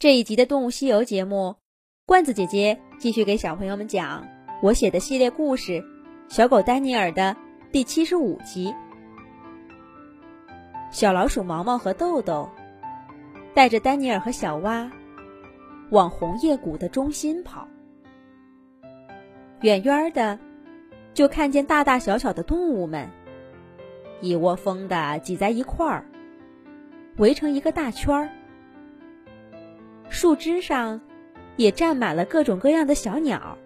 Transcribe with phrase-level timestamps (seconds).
[0.00, 1.56] 这一集的《动物西游》节目，
[2.06, 4.26] 罐子姐姐继续给小朋友们讲
[4.62, 5.72] 我写的系列故事
[6.26, 7.36] 《小狗丹尼尔》的
[7.70, 8.74] 第七十五集。
[10.90, 12.48] 小老鼠毛毛和豆豆
[13.52, 14.90] 带着丹尼尔和小蛙
[15.90, 17.68] 往红叶谷的中心跑，
[19.60, 20.38] 远远的
[21.12, 23.06] 就看见大大小小的动物们
[24.22, 26.06] 一窝蜂的挤在一块儿，
[27.18, 28.30] 围成一个大圈儿。
[30.10, 31.00] 树枝上
[31.56, 33.56] 也站满了各种各样的小鸟，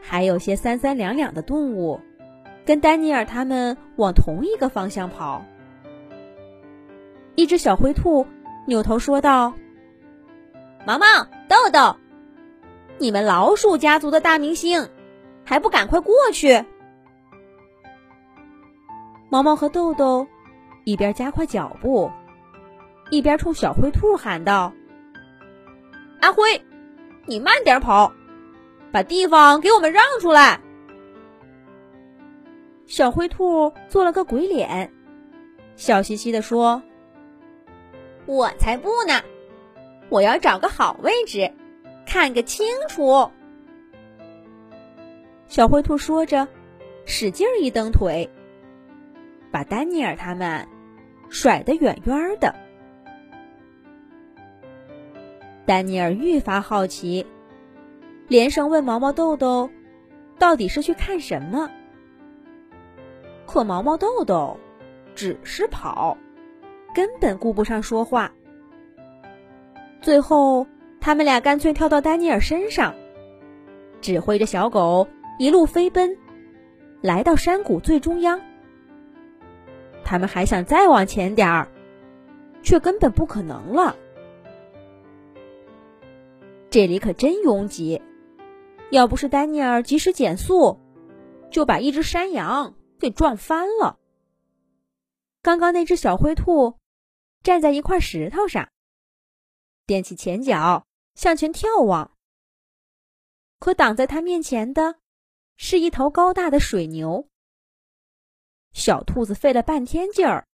[0.00, 2.00] 还有些三三两两的动物，
[2.64, 5.44] 跟丹尼尔他们往同一个方向跑。
[7.34, 8.26] 一只小灰兔
[8.66, 9.54] 扭头说道
[10.86, 11.06] ：“毛毛、
[11.48, 11.96] 豆豆，
[12.98, 14.88] 你们老鼠家族的大明星，
[15.44, 16.64] 还不赶快过去！”
[19.30, 20.26] 毛毛和豆豆
[20.84, 22.10] 一边加快脚步。
[23.10, 24.72] 一边冲小灰兔喊道
[26.20, 26.62] ：“阿辉，
[27.26, 28.12] 你慢点跑，
[28.92, 30.60] 把地方给我们让出来。”
[32.86, 34.92] 小灰兔做了个鬼脸，
[35.76, 36.82] 笑嘻嘻的说
[38.26, 39.22] ：“我才不呢！
[40.10, 41.50] 我要找个好位置，
[42.06, 43.30] 看个清楚。”
[45.48, 46.46] 小灰兔说着，
[47.06, 48.28] 使劲一蹬腿，
[49.50, 50.68] 把丹尼尔他们
[51.30, 52.54] 甩得远远的。
[55.68, 57.26] 丹尼尔愈发好奇，
[58.26, 59.68] 连声问毛毛豆豆
[60.40, 61.68] ：“到底是去看什么？”
[63.44, 64.58] 可毛毛豆豆
[65.14, 66.16] 只是跑，
[66.94, 68.32] 根本顾不上说话。
[70.00, 70.66] 最后，
[71.02, 72.94] 他们俩干脆跳到丹尼尔身上，
[74.00, 75.06] 指挥着小狗
[75.38, 76.16] 一路飞奔，
[77.02, 78.40] 来到山谷最中央。
[80.02, 81.68] 他们还想再往前点儿，
[82.62, 83.94] 却根本不可能了。
[86.70, 88.02] 这里可真拥挤，
[88.90, 90.78] 要不是丹尼尔及时减速，
[91.50, 93.98] 就把一只山羊给撞翻了。
[95.40, 96.78] 刚刚那只小灰兔
[97.42, 98.68] 站在一块石头上，
[99.86, 102.14] 踮起前脚向前眺望，
[103.58, 104.96] 可挡在他面前的
[105.56, 107.28] 是一头高大的水牛。
[108.74, 110.46] 小兔子费了半天劲儿，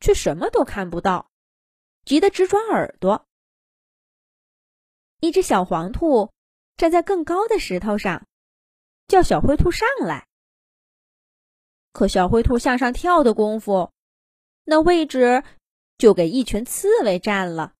[0.00, 1.30] 却什么都看不到，
[2.06, 3.26] 急得直转耳朵。
[5.24, 6.30] 一只小黄兔
[6.76, 8.26] 站在更高的石头上，
[9.08, 10.26] 叫小灰兔上来。
[11.92, 13.90] 可小灰兔向上跳的功夫，
[14.64, 15.42] 那位置
[15.96, 17.72] 就给一群刺猬占了，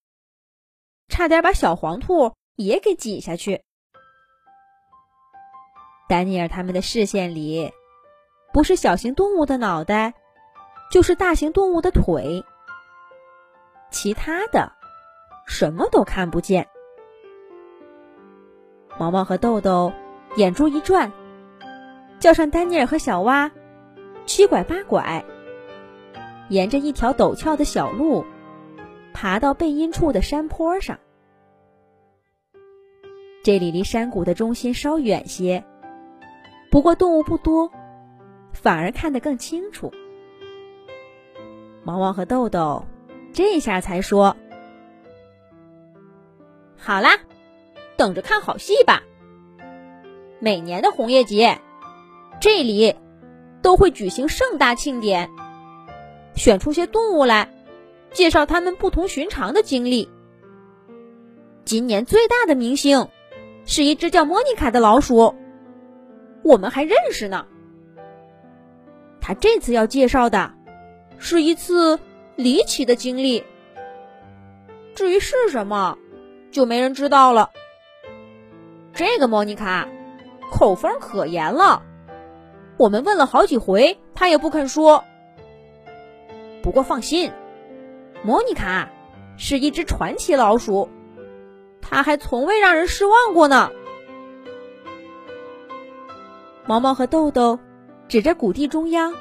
[1.09, 3.62] 差点把小黄兔也给挤下去。
[6.09, 7.71] 丹尼尔他们的视线里，
[8.54, 10.15] 不是小型动物的脑袋，
[10.91, 12.43] 就是大型动物的腿，
[13.91, 14.72] 其他的
[15.47, 16.71] 什么都看不见。
[18.99, 19.93] 毛毛和豆豆
[20.37, 21.12] 眼珠一转，
[22.21, 23.50] 叫上丹尼尔和小蛙，
[24.25, 25.25] 七拐八拐，
[26.49, 28.25] 沿着一条陡峭的小路，
[29.12, 30.99] 爬到背阴处的山坡上。
[33.43, 35.65] 这里离山谷的中心稍远些，
[36.71, 37.71] 不过动物不多，
[38.53, 39.93] 反而看得更清楚。
[41.83, 42.84] 毛毛和豆豆
[43.33, 44.34] 这下才说
[46.78, 47.10] ：“好啦。”
[47.97, 49.03] 等着看好戏吧！
[50.41, 51.60] 每年的红叶节，
[52.41, 52.97] 这里
[53.62, 55.31] 都会举行盛大庆典，
[56.34, 57.49] 选出些动物来，
[58.12, 60.10] 介绍他们不同寻常的经历。
[61.65, 63.09] 今年最大的明星
[63.65, 65.34] 是一只叫莫妮卡的老鼠，
[66.43, 67.47] 我们还认识呢。
[69.21, 70.53] 他这次要介绍的
[71.19, 71.99] 是一次
[72.37, 73.44] 离奇的经历，
[74.94, 75.97] 至于是什么，
[76.50, 77.50] 就没人知道了。
[78.94, 79.88] 这个莫妮卡
[80.53, 81.82] 口风可严了，
[82.77, 85.05] 我们问了好几回，她也不肯说。
[86.62, 87.33] 不过放心，
[88.22, 88.88] 莫妮卡
[89.37, 90.88] 是一只传奇老鼠，
[91.83, 93.71] 它还从未让人失望过呢。
[96.66, 97.59] 毛毛和豆豆
[98.09, 99.13] 指着谷地中央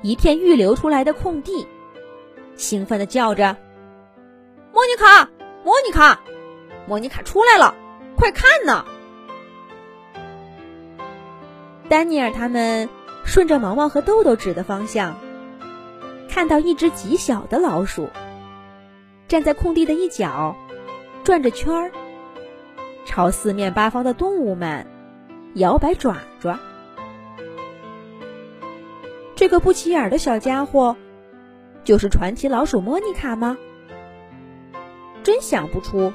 [0.00, 1.66] 一片预留出来的空地，
[2.54, 3.56] 兴奋的叫着
[4.72, 5.28] ：“莫妮卡，
[5.64, 6.20] 莫妮卡，
[6.86, 7.74] 莫妮卡出来了！”
[8.16, 8.84] 快看呐！
[11.88, 12.88] 丹尼尔他们
[13.24, 15.16] 顺着毛毛和豆豆指的方向，
[16.28, 18.08] 看到一只极小的老鼠
[19.28, 20.56] 站在空地的一角，
[21.22, 21.90] 转着圈儿，
[23.04, 24.86] 朝四面八方的动物们
[25.54, 26.58] 摇摆爪爪。
[29.34, 30.96] 这个不起眼的小家伙，
[31.84, 33.58] 就是传奇老鼠莫妮卡吗？
[35.22, 36.12] 真想不出，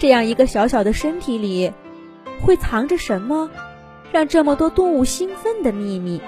[0.00, 1.74] 这样一个小小的身体里，
[2.40, 3.50] 会藏着什么，
[4.12, 6.22] 让这么多动物兴奋的秘密。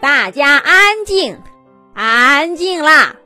[0.00, 1.38] 大家安静，
[1.92, 3.16] 安静啦！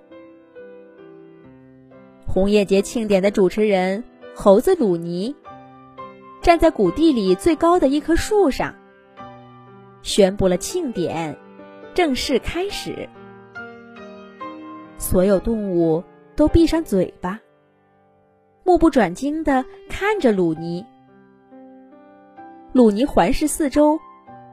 [2.27, 4.03] 红叶节庆典的主持人
[4.35, 5.37] 猴子鲁尼
[6.43, 8.75] 站在谷地里最高的一棵树上，
[10.03, 11.39] 宣布了庆典
[11.95, 13.09] 正式开始。
[14.99, 16.03] 所有动物
[16.37, 17.41] 都闭上嘴巴，
[18.63, 20.85] 目不转睛地看着鲁尼。
[22.73, 23.99] 鲁尼环视四周，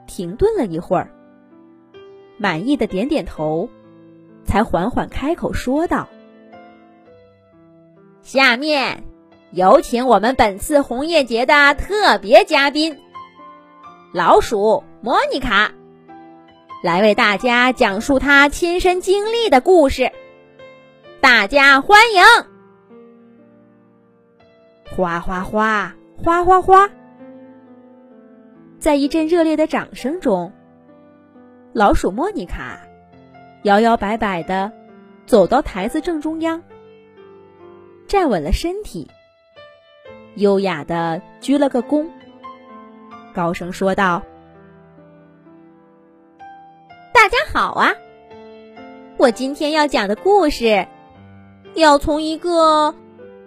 [0.07, 1.11] 停顿了一会儿，
[2.37, 3.67] 满意的点点头，
[4.45, 6.07] 才缓缓开口说道
[8.23, 9.03] ：“下面
[9.51, 12.97] 有请我们本次红叶节的特别嘉宾——
[14.15, 15.73] 老鼠莫妮卡，
[16.81, 20.09] 来为大家讲述她亲身经历的故事。”
[21.23, 22.21] 大家欢迎！
[24.93, 26.89] 哗哗哗，哗哗哗，
[28.77, 30.51] 在一阵热烈的掌声中，
[31.71, 32.81] 老鼠莫妮卡
[33.61, 34.69] 摇摇摆摆的
[35.25, 36.61] 走到台子正中央，
[38.05, 39.09] 站稳了身体，
[40.35, 42.09] 优雅的鞠了个躬，
[43.33, 44.21] 高声说道
[47.15, 47.93] ：“大家好啊！
[49.15, 50.85] 我今天要讲的故事。”
[51.75, 52.93] 要从一个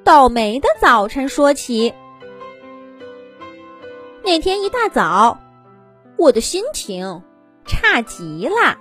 [0.02, 1.94] 倒霉的早晨说起。
[4.22, 5.38] 那天一大早，
[6.16, 7.22] 我的心情
[7.64, 8.78] 差极了。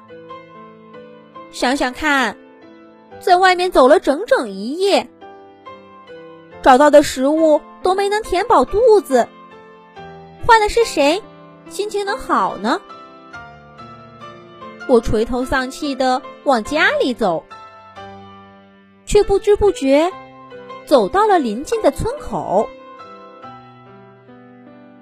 [1.51, 2.37] 想想看，
[3.19, 5.07] 在外面走了整整一夜，
[6.63, 9.27] 找到的食物都没能填饱肚子，
[10.47, 11.21] 换的是谁
[11.69, 12.81] 心情能好呢？
[14.89, 17.43] 我垂头丧气的往家里走。
[19.15, 20.11] 却不知不觉
[20.85, 22.67] 走到了临近的村口。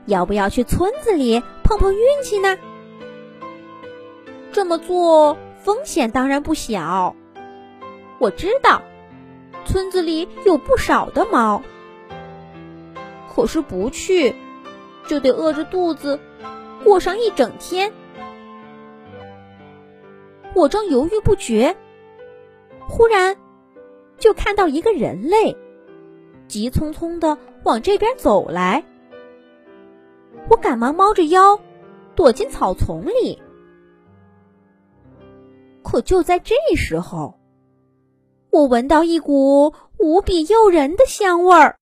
[0.06, 2.60] 要不要去村子里碰碰运气呢？
[4.52, 7.16] 这么做风险当然不小。
[8.20, 8.84] 我知道
[9.66, 11.64] 村子里有不少的猫，
[13.34, 14.36] 可是不去
[15.08, 16.20] 就得饿着肚子
[16.84, 17.92] 过上一整天。
[20.54, 21.76] 我正犹豫不决，
[22.88, 23.36] 忽然。
[24.24, 25.54] 就看到一个人类，
[26.48, 28.82] 急匆匆的往这边走来。
[30.50, 31.60] 我赶忙猫着腰，
[32.16, 33.42] 躲进草丛里。
[35.84, 37.38] 可就在这时候，
[38.50, 41.78] 我闻到一股无比诱人的香味儿。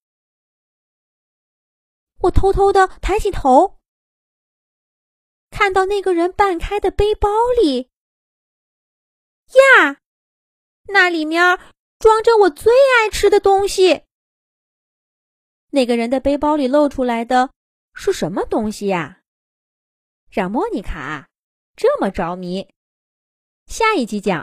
[2.22, 3.78] 我偷偷的抬起头，
[5.52, 7.30] 看到那个人半开的背包
[7.62, 7.92] 里，
[9.78, 9.98] 呀，
[10.88, 11.60] 那里面。
[12.02, 14.02] 装着我最爱吃的东西。
[15.70, 17.52] 那个人的背包里露出来的
[17.94, 19.20] 是什么东西呀？
[20.30, 21.30] 让莫妮卡
[21.76, 22.68] 这么着迷。
[23.68, 24.40] 下一集讲。